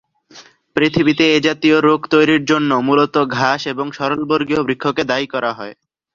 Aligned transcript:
পৃথিবীতে 0.75 1.23
এ 1.31 1.47
জাতীয় 1.47 1.77
রোগ 1.79 1.99
তৈরির 2.13 2.43
জন্য 2.45 2.71
মূলত 2.87 3.15
ঘাস 3.35 3.61
এবং 3.67 3.85
সরলবর্গীয় 3.97 4.61
বৃক্ষকে 4.67 5.03
দায়ী 5.11 5.27
করা 5.33 5.51
হয়। 5.53 5.73